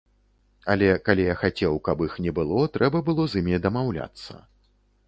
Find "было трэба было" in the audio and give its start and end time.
2.41-3.23